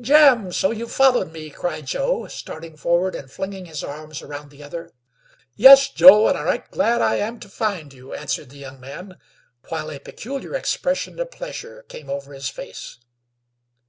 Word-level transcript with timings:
"Jim! 0.00 0.52
So 0.52 0.70
you 0.70 0.86
followed 0.86 1.32
me!" 1.32 1.50
cried 1.50 1.86
Joe, 1.86 2.28
starting 2.28 2.76
forward 2.76 3.16
and 3.16 3.28
flinging 3.28 3.64
his 3.66 3.82
arms 3.82 4.22
around 4.22 4.50
the 4.52 4.62
other. 4.62 4.92
"Yes, 5.56 5.88
Joe, 5.90 6.28
and 6.28 6.38
right 6.38 6.70
glad 6.70 7.00
I 7.02 7.16
am 7.16 7.40
to 7.40 7.48
find 7.48 7.92
you," 7.92 8.14
answered 8.14 8.50
the 8.50 8.58
young 8.58 8.78
man, 8.78 9.16
while 9.68 9.90
a 9.90 9.98
peculiar 9.98 10.54
expression 10.54 11.18
of 11.18 11.32
pleasure 11.32 11.82
came 11.88 12.08
over 12.08 12.32
his 12.32 12.48
face. 12.48 12.98